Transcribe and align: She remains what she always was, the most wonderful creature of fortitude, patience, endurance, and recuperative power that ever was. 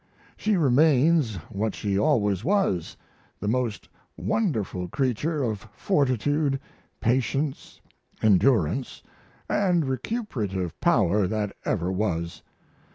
She 0.35 0.57
remains 0.57 1.35
what 1.49 1.75
she 1.75 1.95
always 1.95 2.43
was, 2.43 2.97
the 3.39 3.47
most 3.47 3.87
wonderful 4.17 4.87
creature 4.87 5.43
of 5.43 5.67
fortitude, 5.73 6.59
patience, 6.99 7.79
endurance, 8.19 9.03
and 9.47 9.85
recuperative 9.85 10.73
power 10.81 11.27
that 11.27 11.55
ever 11.67 11.91
was. 11.91 12.41